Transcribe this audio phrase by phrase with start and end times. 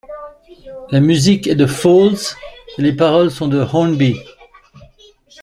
[0.89, 2.35] La musique est de Folds
[2.79, 4.15] et les paroles sont de Hornby.